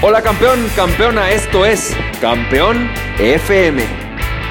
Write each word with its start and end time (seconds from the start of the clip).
Hola 0.00 0.22
campeón, 0.22 0.64
campeona, 0.76 1.32
esto 1.32 1.66
es 1.66 1.92
Campeón 2.20 2.88
FM, 3.18 3.82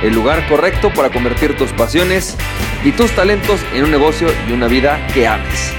el 0.04 0.14
lugar 0.14 0.46
correcto 0.50 0.92
para 0.94 1.10
convertir 1.10 1.56
tus 1.56 1.72
pasiones 1.72 2.36
y 2.84 2.92
tus 2.92 3.16
talentos 3.16 3.62
en 3.74 3.86
un 3.86 3.92
negocio 3.92 4.28
y 4.50 4.52
una 4.52 4.68
vida 4.68 5.00
que 5.14 5.26
ames. 5.26 5.72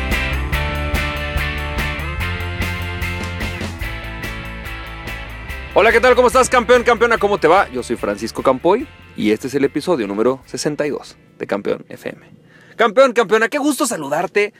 Hola, 5.74 5.92
¿qué 5.92 6.00
tal? 6.00 6.14
¿Cómo 6.14 6.28
estás, 6.28 6.48
campeón, 6.48 6.82
campeona? 6.82 7.18
¿Cómo 7.18 7.36
te 7.36 7.46
va? 7.46 7.68
Yo 7.68 7.82
soy 7.82 7.96
Francisco 7.96 8.42
Campoy 8.42 8.88
y 9.18 9.32
este 9.32 9.48
es 9.48 9.54
el 9.54 9.64
episodio 9.64 10.06
número 10.06 10.40
62 10.46 11.18
de 11.38 11.46
Campeón 11.46 11.84
FM. 11.90 12.26
Campeón, 12.74 13.12
campeona, 13.12 13.50
qué 13.50 13.58
gusto 13.58 13.86
saludarte. 13.86 14.54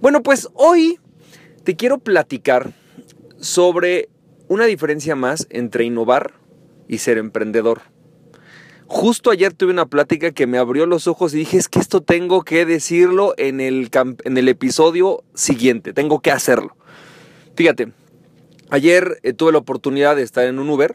Bueno, 0.00 0.22
pues 0.22 0.48
hoy 0.54 0.98
te 1.64 1.76
quiero 1.76 1.98
platicar 1.98 2.72
sobre 3.38 4.08
una 4.48 4.64
diferencia 4.66 5.16
más 5.16 5.46
entre 5.50 5.84
innovar 5.84 6.34
y 6.88 6.98
ser 6.98 7.18
emprendedor. 7.18 7.82
Justo 8.86 9.30
ayer 9.30 9.54
tuve 9.54 9.72
una 9.72 9.86
plática 9.86 10.32
que 10.32 10.46
me 10.46 10.58
abrió 10.58 10.86
los 10.86 11.06
ojos 11.06 11.32
y 11.34 11.38
dije, 11.38 11.56
es 11.56 11.68
que 11.68 11.78
esto 11.78 12.02
tengo 12.02 12.42
que 12.42 12.66
decirlo 12.66 13.34
en 13.38 13.60
el, 13.60 13.90
en 14.24 14.36
el 14.36 14.48
episodio 14.48 15.24
siguiente, 15.34 15.92
tengo 15.92 16.20
que 16.20 16.30
hacerlo. 16.30 16.76
Fíjate, 17.56 17.92
ayer 18.68 19.18
eh, 19.22 19.32
tuve 19.32 19.52
la 19.52 19.58
oportunidad 19.58 20.16
de 20.16 20.22
estar 20.22 20.44
en 20.44 20.58
un 20.58 20.68
Uber 20.68 20.94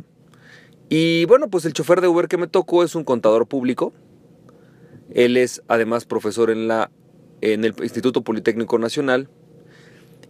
y 0.88 1.26
bueno, 1.26 1.50
pues 1.50 1.66
el 1.66 1.74
chofer 1.74 2.02
de 2.02 2.08
Uber 2.08 2.28
que 2.28 2.38
me 2.38 2.48
tocó 2.48 2.84
es 2.84 2.96
un 2.96 3.04
contador 3.04 3.48
público. 3.48 3.94
Él 5.14 5.38
es 5.38 5.64
además 5.68 6.06
profesor 6.06 6.52
en, 6.52 6.68
la, 6.68 6.92
en 7.42 7.66
el 7.66 7.74
Instituto 7.82 8.24
Politécnico 8.24 8.78
Nacional. 8.78 9.30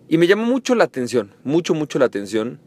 Y 0.07 0.17
me 0.17 0.27
llamó 0.27 0.45
mucho 0.45 0.75
la 0.75 0.85
atención, 0.85 1.33
mucho, 1.43 1.73
mucho 1.73 1.99
la 1.99 2.05
atención 2.05 2.59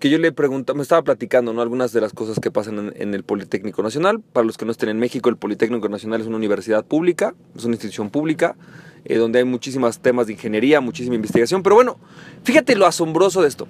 que 0.00 0.10
yo 0.10 0.18
le 0.18 0.32
preguntaba, 0.32 0.76
me 0.76 0.82
estaba 0.82 1.02
platicando 1.02 1.52
¿no? 1.52 1.62
algunas 1.62 1.92
de 1.92 2.00
las 2.00 2.12
cosas 2.12 2.38
que 2.40 2.50
pasan 2.50 2.92
en, 2.96 3.14
el 3.14 3.22
Politécnico 3.22 3.82
Nacional. 3.82 4.20
Para 4.20 4.46
los 4.46 4.58
que 4.58 4.64
no 4.64 4.72
estén 4.72 4.88
en 4.88 4.98
México, 4.98 5.28
el 5.28 5.36
Politécnico 5.36 5.88
Nacional 5.88 6.20
es 6.20 6.26
una 6.26 6.36
universidad 6.36 6.84
pública, 6.84 7.34
es 7.56 7.64
una 7.64 7.74
institución 7.74 8.10
pública, 8.10 8.56
eh, 9.04 9.16
donde 9.16 9.38
hay 9.38 9.44
muchísimos 9.44 9.98
temas 10.00 10.26
de 10.26 10.34
ingeniería, 10.34 10.80
muchísima 10.80 11.14
investigación. 11.14 11.62
Pero 11.62 11.76
bueno, 11.76 11.96
fíjate 12.42 12.74
lo 12.76 12.86
asombroso 12.86 13.42
de 13.42 13.48
esto. 13.48 13.66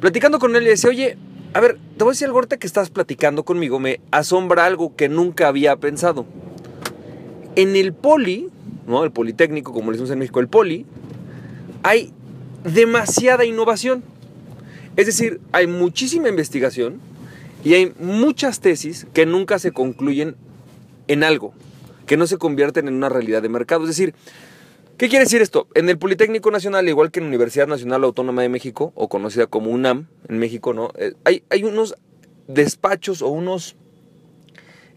Platicando 0.00 0.38
con 0.38 0.54
él, 0.56 0.64
le 0.64 0.70
decía, 0.70 0.90
oye, 0.90 1.16
a 1.54 1.60
ver, 1.60 1.78
te 1.96 2.04
voy 2.04 2.10
a 2.10 2.12
decir 2.12 2.26
algo 2.26 2.38
ahorita 2.38 2.58
que 2.58 2.66
estás 2.66 2.90
platicando 2.90 3.44
conmigo, 3.44 3.78
me 3.78 4.00
asombra 4.10 4.66
algo 4.66 4.94
que 4.96 5.08
nunca 5.08 5.48
había 5.48 5.76
pensado. 5.76 6.26
En 7.56 7.74
el 7.74 7.92
Poli, 7.92 8.48
¿no? 8.86 9.02
el 9.04 9.12
Politécnico, 9.12 9.72
como 9.72 9.90
le 9.90 9.96
decimos 9.96 10.10
en 10.10 10.18
México, 10.18 10.40
el 10.40 10.48
Poli, 10.48 10.86
hay 11.82 12.12
demasiada 12.64 13.44
innovación. 13.44 14.02
Es 14.98 15.06
decir, 15.06 15.40
hay 15.52 15.68
muchísima 15.68 16.28
investigación 16.28 17.00
y 17.62 17.74
hay 17.74 17.92
muchas 18.00 18.58
tesis 18.58 19.06
que 19.14 19.26
nunca 19.26 19.60
se 19.60 19.70
concluyen 19.70 20.34
en 21.06 21.22
algo, 21.22 21.54
que 22.06 22.16
no 22.16 22.26
se 22.26 22.36
convierten 22.36 22.88
en 22.88 22.94
una 22.94 23.08
realidad 23.08 23.40
de 23.40 23.48
mercado. 23.48 23.84
Es 23.84 23.90
decir, 23.90 24.12
¿qué 24.96 25.08
quiere 25.08 25.24
decir 25.24 25.40
esto? 25.40 25.68
En 25.76 25.88
el 25.88 25.98
Politécnico 25.98 26.50
Nacional, 26.50 26.88
igual 26.88 27.12
que 27.12 27.20
en 27.20 27.26
la 27.26 27.28
Universidad 27.28 27.68
Nacional 27.68 28.02
Autónoma 28.02 28.42
de 28.42 28.48
México, 28.48 28.92
o 28.96 29.08
conocida 29.08 29.46
como 29.46 29.70
UNAM 29.70 30.08
en 30.28 30.40
México, 30.40 30.74
¿no? 30.74 30.90
Eh, 30.98 31.12
hay, 31.24 31.62
unos 31.62 31.94
despachos 32.48 33.22
o 33.22 33.28
unos, 33.28 33.76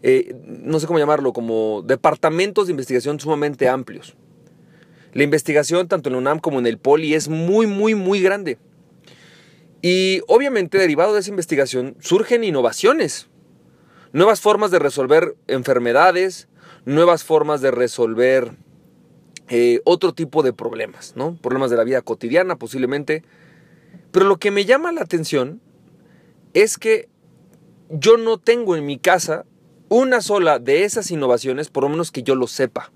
eh, 0.02 0.34
no 0.44 0.80
sé 0.80 0.88
cómo 0.88 0.98
llamarlo, 0.98 1.32
como 1.32 1.84
departamentos 1.86 2.66
de 2.66 2.72
investigación 2.72 3.20
sumamente 3.20 3.68
amplios. 3.68 4.16
La 5.12 5.22
investigación, 5.22 5.86
tanto 5.86 6.08
en 6.08 6.14
la 6.14 6.18
UNAM 6.18 6.40
como 6.40 6.58
en 6.58 6.66
el 6.66 6.78
Poli, 6.78 7.14
es 7.14 7.28
muy, 7.28 7.68
muy, 7.68 7.94
muy 7.94 8.20
grande. 8.20 8.58
Y 9.82 10.22
obviamente 10.28 10.78
derivado 10.78 11.12
de 11.12 11.20
esa 11.20 11.30
investigación 11.30 11.96
surgen 12.00 12.44
innovaciones, 12.44 13.28
nuevas 14.12 14.40
formas 14.40 14.70
de 14.70 14.78
resolver 14.78 15.36
enfermedades, 15.48 16.48
nuevas 16.84 17.24
formas 17.24 17.60
de 17.60 17.72
resolver 17.72 18.56
eh, 19.48 19.80
otro 19.84 20.14
tipo 20.14 20.44
de 20.44 20.52
problemas, 20.52 21.14
¿no? 21.16 21.36
Problemas 21.36 21.70
de 21.70 21.76
la 21.76 21.84
vida 21.84 22.00
cotidiana 22.00 22.56
posiblemente. 22.56 23.24
Pero 24.12 24.26
lo 24.26 24.38
que 24.38 24.52
me 24.52 24.64
llama 24.64 24.92
la 24.92 25.02
atención 25.02 25.60
es 26.54 26.78
que 26.78 27.08
yo 27.90 28.16
no 28.16 28.38
tengo 28.38 28.76
en 28.76 28.86
mi 28.86 28.98
casa 28.98 29.44
una 29.88 30.20
sola 30.20 30.58
de 30.60 30.84
esas 30.84 31.10
innovaciones, 31.10 31.70
por 31.70 31.82
lo 31.82 31.90
menos 31.90 32.12
que 32.12 32.22
yo 32.22 32.34
lo 32.34 32.46
sepa. 32.46 32.92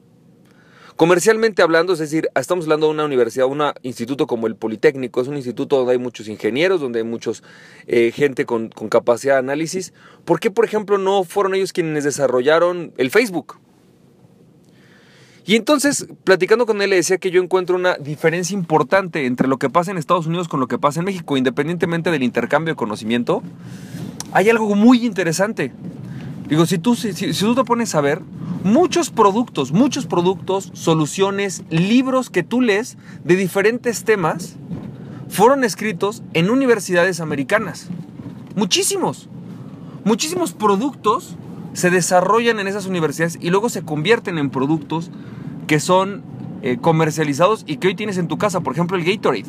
Comercialmente 0.96 1.60
hablando, 1.60 1.92
es 1.92 1.98
decir, 1.98 2.30
estamos 2.34 2.64
hablando 2.64 2.86
de 2.86 2.94
una 2.94 3.04
universidad, 3.04 3.46
un 3.46 3.62
instituto 3.82 4.26
como 4.26 4.46
el 4.46 4.56
Politécnico, 4.56 5.20
es 5.20 5.28
un 5.28 5.36
instituto 5.36 5.76
donde 5.76 5.92
hay 5.92 5.98
muchos 5.98 6.26
ingenieros, 6.26 6.80
donde 6.80 7.00
hay 7.00 7.04
muchos 7.04 7.42
eh, 7.86 8.12
gente 8.14 8.46
con, 8.46 8.70
con 8.70 8.88
capacidad 8.88 9.34
de 9.34 9.40
análisis. 9.40 9.92
¿Por 10.24 10.40
qué, 10.40 10.50
por 10.50 10.64
ejemplo, 10.64 10.96
no 10.96 11.24
fueron 11.24 11.54
ellos 11.54 11.74
quienes 11.74 12.04
desarrollaron 12.04 12.94
el 12.96 13.10
Facebook? 13.10 13.58
Y 15.44 15.54
entonces, 15.54 16.08
platicando 16.24 16.64
con 16.64 16.80
él, 16.80 16.88
le 16.88 16.96
decía 16.96 17.18
que 17.18 17.30
yo 17.30 17.42
encuentro 17.42 17.76
una 17.76 17.96
diferencia 17.98 18.54
importante 18.54 19.26
entre 19.26 19.48
lo 19.48 19.58
que 19.58 19.68
pasa 19.68 19.90
en 19.90 19.98
Estados 19.98 20.26
Unidos 20.26 20.48
con 20.48 20.60
lo 20.60 20.66
que 20.66 20.78
pasa 20.78 21.00
en 21.00 21.04
México, 21.04 21.36
independientemente 21.36 22.10
del 22.10 22.22
intercambio 22.22 22.72
de 22.72 22.76
conocimiento. 22.76 23.42
Hay 24.32 24.48
algo 24.48 24.74
muy 24.74 25.04
interesante. 25.04 25.72
Digo, 26.48 26.66
si 26.66 26.78
tú, 26.78 26.94
si, 26.94 27.12
tú 27.12 27.54
te 27.54 27.64
pones 27.64 27.94
a 27.94 28.00
ver, 28.00 28.22
muchos 28.62 29.10
productos, 29.10 29.72
muchos 29.72 30.06
productos, 30.06 30.70
soluciones, 30.74 31.64
libros 31.70 32.30
que 32.30 32.42
tú 32.42 32.60
lees 32.60 32.96
de 33.24 33.36
diferentes 33.36 34.04
temas 34.04 34.56
fueron 35.28 35.64
escritos 35.64 36.22
en 36.34 36.50
universidades 36.50 37.20
americanas. 37.20 37.88
Muchísimos. 38.54 39.28
Muchísimos 40.04 40.52
productos 40.52 41.36
se 41.72 41.90
desarrollan 41.90 42.60
en 42.60 42.68
esas 42.68 42.86
universidades 42.86 43.38
y 43.40 43.50
luego 43.50 43.68
se 43.68 43.82
convierten 43.82 44.38
en 44.38 44.50
productos 44.50 45.10
que 45.66 45.80
son 45.80 46.22
eh, 46.62 46.78
comercializados 46.80 47.64
y 47.66 47.76
que 47.76 47.88
hoy 47.88 47.94
tienes 47.94 48.18
en 48.18 48.28
tu 48.28 48.38
casa. 48.38 48.60
Por 48.60 48.72
ejemplo, 48.72 48.96
el 48.96 49.04
Gatorade. 49.04 49.44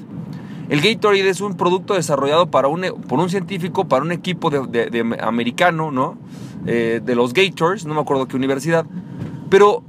El 0.69 0.81
Gatorade 0.81 1.29
es 1.29 1.41
un 1.41 1.56
producto 1.56 1.94
desarrollado 1.94 2.52
para 2.52 2.68
un, 2.68 2.81
por 3.08 3.19
un 3.19 3.29
científico, 3.29 3.88
para 3.88 4.03
un 4.03 4.12
equipo 4.12 4.50
de, 4.50 5.18
americano, 5.22 5.91
¿no? 5.91 6.18
Eh, 6.66 7.01
de 7.03 7.16
los 7.16 7.34
Gators, 7.34 7.85
no 7.85 7.94
me 7.94 8.01
acuerdo 8.01 8.28
qué 8.28 8.35
universidad, 8.35 8.85
pero 9.50 9.84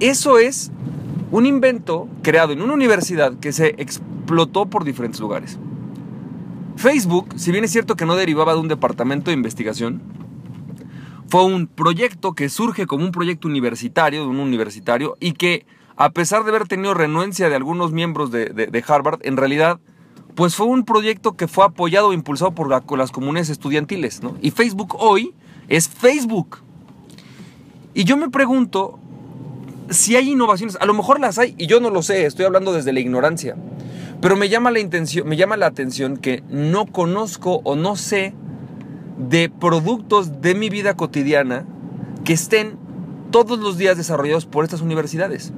eso 0.00 0.38
es 0.38 0.72
un 1.30 1.46
invento 1.46 2.08
creado 2.22 2.52
en 2.52 2.62
una 2.62 2.74
universidad 2.74 3.38
que 3.38 3.52
se 3.52 3.74
explotó 3.78 4.66
por 4.66 4.84
diferentes 4.84 5.20
lugares. 5.20 5.58
Facebook, 6.76 7.28
si 7.36 7.52
bien 7.52 7.64
es 7.64 7.70
cierto 7.70 7.94
que 7.96 8.06
no 8.06 8.16
derivaba 8.16 8.54
de 8.54 8.60
un 8.60 8.68
departamento 8.68 9.30
de 9.30 9.36
investigación, 9.36 10.02
fue 11.28 11.44
un 11.44 11.66
proyecto 11.66 12.34
que 12.34 12.48
surge 12.48 12.86
como 12.86 13.04
un 13.04 13.12
proyecto 13.12 13.48
universitario, 13.48 14.22
de 14.22 14.28
un 14.28 14.38
universitario, 14.38 15.16
y 15.20 15.32
que 15.32 15.66
a 15.96 16.10
pesar 16.10 16.44
de 16.44 16.50
haber 16.50 16.66
tenido 16.66 16.94
renuencia 16.94 17.48
de 17.48 17.54
algunos 17.54 17.92
miembros 17.92 18.30
de, 18.30 18.84
Harvard, 18.86 19.20
en 19.22 19.36
realidad, 19.36 19.80
pues 20.34 20.56
fue 20.56 20.66
un 20.66 20.84
proyecto 20.84 21.36
que 21.36 21.48
fue 21.48 21.64
apoyado 21.64 22.12
e 22.12 22.14
impulsado 22.14 22.52
por, 22.52 22.68
las 22.68 23.12
comunidades 23.12 23.50
estudiantiles, 23.50 24.20
Y 24.42 24.50
Facebook 24.50 24.96
hoy 24.98 25.32
es 25.68 25.88
Facebook. 25.88 26.58
Y 27.94 28.04
yo 28.04 28.16
me 28.16 28.28
pregunto, 28.30 28.98
si 29.90 30.16
hay 30.16 30.32
innovaciones, 30.32 30.76
a 30.80 30.86
lo 30.86 30.94
mejor 30.94 31.20
las 31.20 31.38
hay 31.38 31.54
y 31.58 31.66
yo 31.66 31.80
no 31.80 31.90
lo 31.90 32.02
sé, 32.02 32.26
estoy 32.26 32.44
hablando 32.44 32.72
desde 32.72 32.92
la 32.92 33.00
ignorancia. 33.00 33.56
Pero 34.20 34.36
me 34.36 34.48
llama 34.48 34.70
la 34.70 34.80
intención, 34.80 35.28
me 35.28 35.36
llama 35.36 35.56
la 35.56 35.66
atención 35.66 36.16
que 36.16 36.42
no 36.48 36.86
conozco 36.86 37.60
o 37.64 37.76
no 37.76 37.96
sé 37.96 38.34
de 39.18 39.48
productos 39.48 40.40
de 40.40 40.54
mi 40.54 40.70
vida 40.70 40.96
cotidiana 40.96 41.64
que 42.24 42.32
estén 42.32 42.76
todos 43.30 43.58
los 43.58 43.78
días 43.78 43.96
desarrollados 43.96 44.46
por 44.46 44.64
estas 44.64 44.80
universidades. 44.80 45.52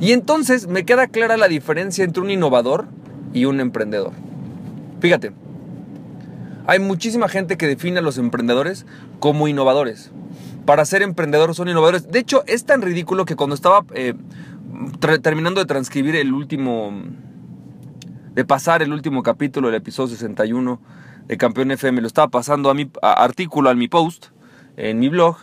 Y 0.00 0.12
entonces 0.12 0.66
me 0.66 0.84
queda 0.84 1.06
clara 1.06 1.36
la 1.36 1.48
diferencia 1.48 2.04
entre 2.04 2.22
un 2.22 2.30
innovador 2.30 2.86
y 3.32 3.44
un 3.44 3.60
emprendedor. 3.60 4.12
Fíjate, 5.00 5.32
hay 6.66 6.78
muchísima 6.78 7.28
gente 7.28 7.56
que 7.56 7.66
define 7.66 7.98
a 7.98 8.02
los 8.02 8.18
emprendedores 8.18 8.86
como 9.20 9.48
innovadores 9.48 10.10
para 10.66 10.84
ser 10.84 11.00
emprendedores 11.00 11.56
son 11.56 11.68
innovadores. 11.68 12.10
De 12.10 12.18
hecho, 12.18 12.42
es 12.46 12.66
tan 12.66 12.82
ridículo 12.82 13.24
que 13.24 13.36
cuando 13.36 13.54
estaba 13.54 13.86
eh, 13.94 14.14
terminando 15.22 15.60
de 15.60 15.66
transcribir 15.66 16.16
el 16.16 16.34
último, 16.34 16.92
de 18.34 18.44
pasar 18.44 18.82
el 18.82 18.92
último 18.92 19.22
capítulo 19.22 19.68
del 19.68 19.76
episodio 19.76 20.14
61 20.14 20.80
de 21.26 21.36
Campeón 21.38 21.70
FM, 21.70 22.02
lo 22.02 22.06
estaba 22.06 22.28
pasando 22.28 22.68
a 22.68 22.74
mi 22.74 22.90
artículo, 23.00 23.70
a 23.70 23.74
mi 23.74 23.88
post, 23.88 24.26
en 24.76 24.98
mi 24.98 25.08
blog, 25.08 25.36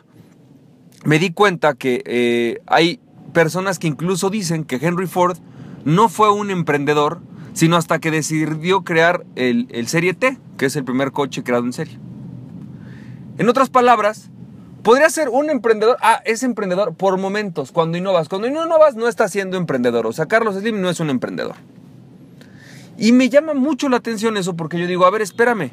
me 1.06 1.18
di 1.20 1.32
cuenta 1.32 1.74
que 1.74 2.04
eh, 2.06 2.62
hay 2.68 3.00
personas 3.34 3.80
que 3.80 3.88
incluso 3.88 4.30
dicen 4.30 4.64
que 4.64 4.76
Henry 4.76 5.08
Ford 5.08 5.38
no 5.86 6.08
fue 6.08 6.32
un 6.32 6.52
emprendedor, 6.52 7.22
sino 7.54 7.78
hasta 7.78 8.00
que 8.00 8.12
decidió 8.12 8.84
crear 8.84 9.26
el 9.36 9.88
Serie 9.88 10.14
T, 10.14 10.38
es 10.66 10.76
el 10.76 10.84
primer 10.84 11.12
coche 11.12 11.44
creado 11.44 11.66
en 11.66 11.74
serie. 11.74 12.00
En 13.38 13.50
otras 13.50 13.70
palabras, 13.70 14.30
Podría 14.84 15.10
ser 15.10 15.30
un 15.30 15.50
emprendedor. 15.50 15.96
Ah, 16.02 16.22
es 16.26 16.44
emprendedor 16.44 16.94
por 16.94 17.18
momentos, 17.18 17.72
cuando 17.72 17.98
innovas. 17.98 18.28
Cuando 18.28 18.50
no 18.50 18.66
innovas, 18.66 18.96
no 18.96 19.08
estás 19.08 19.32
siendo 19.32 19.56
emprendedor. 19.56 20.06
O 20.06 20.12
sea, 20.12 20.26
Carlos 20.26 20.56
Slim 20.56 20.82
no 20.82 20.90
es 20.90 21.00
un 21.00 21.10
emprendedor. 21.10 21.56
Y 22.98 23.14
me 23.14 23.30
llama 23.30 23.54
mucho 23.54 23.88
la 23.88 23.98
atención 23.98 24.36
eso 24.36 24.56
porque 24.56 24.78
yo 24.78 24.86
digo, 24.86 25.06
a 25.06 25.10
ver, 25.10 25.22
espérame. 25.22 25.72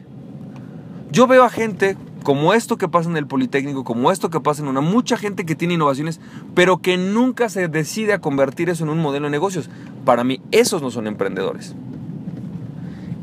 Yo 1.10 1.26
veo 1.26 1.42
a 1.42 1.50
gente 1.50 1.96
como 2.22 2.54
esto 2.54 2.78
que 2.78 2.86
pasa 2.86 3.10
en 3.10 3.16
el 3.16 3.26
Politécnico, 3.26 3.82
como 3.82 4.12
esto 4.12 4.30
que 4.30 4.38
pasa 4.38 4.62
en 4.62 4.68
una, 4.68 4.80
mucha 4.80 5.16
gente 5.16 5.44
que 5.44 5.56
tiene 5.56 5.74
innovaciones, 5.74 6.20
pero 6.54 6.78
que 6.78 6.96
nunca 6.96 7.48
se 7.48 7.66
decide 7.66 8.12
a 8.12 8.20
convertir 8.20 8.70
eso 8.70 8.84
en 8.84 8.90
un 8.90 9.00
modelo 9.00 9.26
de 9.26 9.32
negocios. 9.32 9.68
Para 10.04 10.22
mí, 10.22 10.40
esos 10.52 10.82
no 10.82 10.92
son 10.92 11.08
emprendedores. 11.08 11.74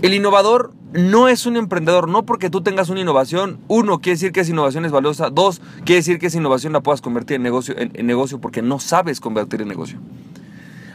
El 0.02 0.14
innovador 0.14 0.74
no 0.94 1.28
es 1.28 1.48
un 1.48 1.58
emprendedor, 1.58 2.08
no 2.08 2.24
porque 2.24 2.52
tú 2.52 2.62
tengas 2.62 2.90
una 2.90 3.02
innovación, 3.02 3.60
uno, 3.68 4.00
quiere 4.00 4.16
decir 4.16 4.32
que 4.32 4.42
esa 4.42 4.52
innovación 4.52 4.86
es 4.86 4.92
valiosa, 4.92 5.32
dos, 5.32 5.60
quiere 5.86 5.96
decir 5.96 6.20
que 6.20 6.28
esa 6.28 6.38
innovación 6.38 6.72
la 6.74 6.82
puedas 6.82 7.02
convertir 7.02 7.38
en 7.38 7.44
negocio, 7.44 7.74
en, 7.78 8.06
negocio 8.06 8.40
porque 8.40 8.62
no 8.62 8.80
sabes 8.80 9.20
convertir 9.20 9.62
en 9.62 9.68
negocio. 9.68 10.00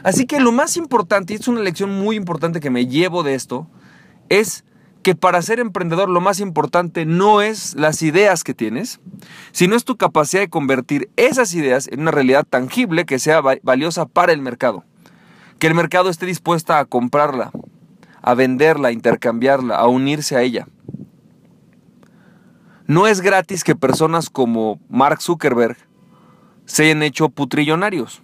Así 0.03 0.25
que 0.25 0.39
lo 0.39 0.53
más 0.53 0.77
importante, 0.77 1.33
y 1.33 1.35
es 1.35 1.47
una 1.49 1.59
lección 1.59 1.91
muy 1.91 2.15
importante 2.15 2.61
que 2.61 2.69
me 2.69 2.87
llevo 2.87 3.23
de 3.23 3.35
esto, 3.35 3.67
es 4.29 4.63
que 5.01 5.15
para 5.15 5.41
ser 5.41 5.59
emprendedor 5.59 6.07
lo 6.07 6.21
más 6.21 6.39
importante 6.39 7.05
no 7.05 7.41
es 7.41 7.75
las 7.75 8.01
ideas 8.03 8.45
que 8.45 8.53
tienes, 8.53 9.01
sino 9.51 9.75
es 9.75 9.83
tu 9.83 9.97
capacidad 9.97 10.41
de 10.41 10.49
convertir 10.49 11.09
esas 11.17 11.53
ideas 11.53 11.89
en 11.91 12.01
una 12.01 12.11
realidad 12.11 12.45
tangible 12.49 13.05
que 13.05 13.19
sea 13.19 13.41
valiosa 13.41 14.05
para 14.05 14.31
el 14.31 14.41
mercado. 14.41 14.85
Que 15.59 15.67
el 15.67 15.75
mercado 15.75 16.09
esté 16.09 16.25
dispuesta 16.25 16.79
a 16.79 16.85
comprarla, 16.85 17.51
a 18.23 18.33
venderla, 18.33 18.87
a 18.87 18.91
intercambiarla, 18.91 19.75
a 19.75 19.87
unirse 19.87 20.35
a 20.35 20.41
ella. 20.41 20.67
No 22.87 23.05
es 23.05 23.21
gratis 23.21 23.63
que 23.63 23.75
personas 23.75 24.29
como 24.29 24.79
Mark 24.89 25.21
Zuckerberg 25.21 25.77
se 26.65 26.85
hayan 26.85 27.03
hecho 27.03 27.29
putrillonarios. 27.29 28.23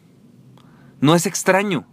No 1.02 1.16
es 1.16 1.26
extraño. 1.26 1.86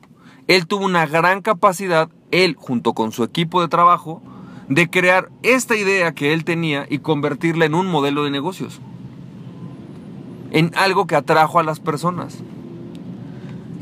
Él 0.47 0.67
tuvo 0.67 0.85
una 0.85 1.07
gran 1.07 1.43
capacidad, 1.43 2.09
él 2.31 2.55
junto 2.57 2.95
con 2.95 3.13
su 3.13 3.25
equipo 3.25 3.61
de 3.61 3.69
trabajo, 3.69 4.23
de 4.69 4.89
crear 4.89 5.29
esta 5.43 5.77
idea 5.77 6.13
que 6.13 6.33
él 6.33 6.45
tenía 6.45 6.87
y 6.89 7.01
convertirla 7.01 7.67
en 7.67 7.75
un 7.75 7.87
modelo 7.87 8.25
de 8.25 8.31
negocios. 8.31 8.81
En 10.53 10.73
algo 10.77 11.07
que 11.07 11.17
atrajo 11.17 11.59
a 11.59 11.65
las 11.65 11.81
personas. 11.81 12.39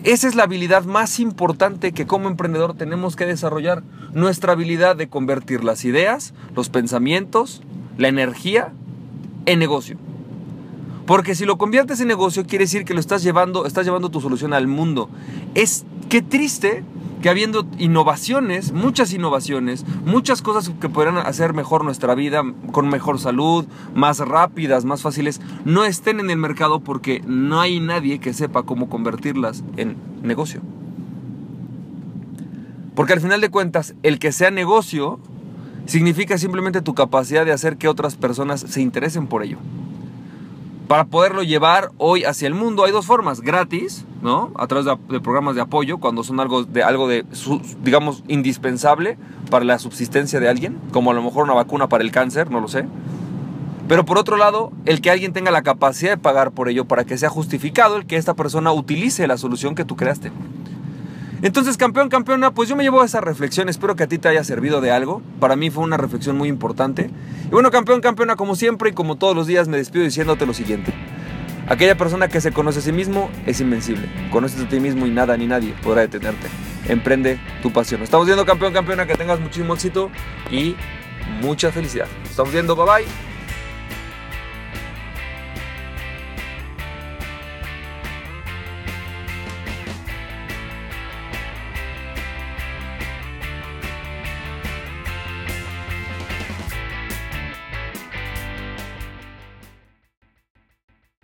Esa 0.04 0.28
es 0.28 0.34
la 0.34 0.42
habilidad 0.42 0.84
más 0.84 1.18
importante 1.18 1.92
que 1.92 2.06
como 2.06 2.28
emprendedor 2.28 2.76
tenemos 2.76 3.16
que 3.16 3.24
desarrollar. 3.24 3.82
Nuestra 4.12 4.52
habilidad 4.52 4.96
de 4.96 5.08
convertir 5.08 5.64
las 5.64 5.86
ideas, 5.86 6.34
los 6.54 6.68
pensamientos, 6.68 7.62
la 7.96 8.08
energía 8.08 8.74
en 9.46 9.58
negocio. 9.58 9.96
Porque 11.06 11.34
si 11.34 11.44
lo 11.44 11.58
conviertes 11.58 12.00
en 12.00 12.08
negocio 12.08 12.46
quiere 12.46 12.64
decir 12.64 12.84
que 12.84 12.94
lo 12.94 13.00
estás 13.00 13.22
llevando, 13.22 13.66
estás 13.66 13.84
llevando 13.84 14.10
tu 14.10 14.20
solución 14.20 14.54
al 14.54 14.66
mundo. 14.66 15.10
Es 15.54 15.84
qué 16.08 16.22
triste 16.22 16.82
que 17.20 17.28
habiendo 17.28 17.66
innovaciones, 17.78 18.72
muchas 18.72 19.12
innovaciones, 19.12 19.84
muchas 20.04 20.40
cosas 20.40 20.72
que 20.80 20.88
podrían 20.88 21.18
hacer 21.18 21.52
mejor 21.52 21.84
nuestra 21.84 22.14
vida, 22.14 22.42
con 22.72 22.88
mejor 22.88 23.18
salud, 23.18 23.66
más 23.94 24.18
rápidas, 24.18 24.84
más 24.84 25.02
fáciles, 25.02 25.40
no 25.64 25.84
estén 25.84 26.20
en 26.20 26.30
el 26.30 26.38
mercado 26.38 26.80
porque 26.80 27.22
no 27.26 27.60
hay 27.60 27.80
nadie 27.80 28.18
que 28.18 28.32
sepa 28.32 28.64
cómo 28.64 28.88
convertirlas 28.88 29.62
en 29.76 29.96
negocio. 30.22 30.60
Porque 32.94 33.12
al 33.12 33.20
final 33.20 33.40
de 33.40 33.50
cuentas, 33.50 33.94
el 34.02 34.18
que 34.18 34.32
sea 34.32 34.50
negocio 34.50 35.18
significa 35.86 36.38
simplemente 36.38 36.80
tu 36.80 36.94
capacidad 36.94 37.44
de 37.44 37.52
hacer 37.52 37.76
que 37.76 37.88
otras 37.88 38.16
personas 38.16 38.60
se 38.60 38.80
interesen 38.80 39.26
por 39.26 39.42
ello 39.42 39.58
para 40.88 41.04
poderlo 41.04 41.42
llevar 41.42 41.92
hoy 41.98 42.24
hacia 42.24 42.46
el 42.46 42.54
mundo 42.54 42.84
hay 42.84 42.92
dos 42.92 43.06
formas, 43.06 43.40
gratis, 43.40 44.04
¿no? 44.22 44.52
A 44.56 44.66
través 44.66 44.86
de, 44.86 45.20
programas 45.20 45.54
de 45.54 45.62
apoyo, 45.62 45.98
cuando 45.98 46.22
son 46.22 46.40
algo 46.40 46.64
de, 46.64 46.82
algo 46.82 47.08
de, 47.08 47.24
digamos, 47.82 48.22
indispensable 48.28 49.16
para 49.50 49.64
la 49.64 49.78
subsistencia 49.78 50.40
de 50.40 50.48
alguien, 50.48 50.78
como 50.92 51.10
a 51.10 51.14
lo 51.14 51.22
mejor 51.22 51.44
una 51.44 51.54
vacuna 51.54 51.88
para 51.88 52.04
el 52.04 52.10
cáncer, 52.10 52.50
no 52.50 52.60
lo 52.60 52.68
sé. 52.68 52.86
Pero 53.88 54.04
por 54.04 54.18
otro 54.18 54.36
lado, 54.36 54.72
el 54.86 55.00
que 55.00 55.10
alguien 55.10 55.32
tenga 55.32 55.50
la 55.50 55.62
capacidad 55.62 56.12
de 56.12 56.16
pagar 56.18 56.52
por 56.52 56.68
ello 56.68 56.86
para 56.86 57.04
que 57.04 57.18
sea 57.18 57.28
justificado 57.28 57.96
el 57.96 58.06
que 58.06 58.16
esta 58.16 58.34
persona 58.34 58.72
utilice 58.72 59.26
la 59.26 59.36
solución 59.36 59.74
que 59.74 59.84
tú 59.84 59.96
creaste. 59.96 60.32
Entonces, 61.44 61.76
campeón, 61.76 62.08
campeona, 62.08 62.52
pues 62.52 62.70
yo 62.70 62.74
me 62.74 62.84
llevo 62.84 63.02
a 63.02 63.04
esa 63.04 63.20
reflexión, 63.20 63.68
espero 63.68 63.94
que 63.96 64.04
a 64.04 64.06
ti 64.06 64.16
te 64.16 64.28
haya 64.28 64.42
servido 64.44 64.80
de 64.80 64.90
algo. 64.90 65.20
Para 65.40 65.56
mí 65.56 65.68
fue 65.68 65.84
una 65.84 65.98
reflexión 65.98 66.38
muy 66.38 66.48
importante. 66.48 67.10
Y 67.44 67.50
bueno, 67.50 67.70
campeón, 67.70 68.00
campeona, 68.00 68.34
como 68.34 68.56
siempre 68.56 68.88
y 68.88 68.92
como 68.94 69.16
todos 69.16 69.36
los 69.36 69.46
días 69.46 69.68
me 69.68 69.76
despido 69.76 70.06
diciéndote 70.06 70.46
lo 70.46 70.54
siguiente. 70.54 70.94
Aquella 71.68 71.98
persona 71.98 72.28
que 72.28 72.40
se 72.40 72.50
conoce 72.50 72.78
a 72.78 72.82
sí 72.82 72.92
mismo 72.92 73.28
es 73.44 73.60
invencible. 73.60 74.08
Conoces 74.32 74.62
a 74.62 74.68
ti 74.70 74.80
mismo 74.80 75.04
y 75.04 75.10
nada 75.10 75.36
ni 75.36 75.46
nadie 75.46 75.74
podrá 75.82 76.00
detenerte. 76.00 76.46
Emprende 76.88 77.38
tu 77.62 77.70
pasión. 77.70 78.02
Estamos 78.02 78.24
viendo, 78.24 78.46
campeón, 78.46 78.72
campeona, 78.72 79.04
que 79.06 79.14
tengas 79.14 79.38
muchísimo 79.38 79.74
éxito 79.74 80.10
y 80.50 80.76
mucha 81.42 81.70
felicidad. 81.70 82.06
Estamos 82.24 82.54
viendo, 82.54 82.74
bye 82.74 82.86
bye. 82.86 83.33